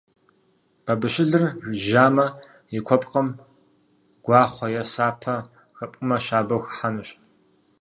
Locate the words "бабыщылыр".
0.85-1.43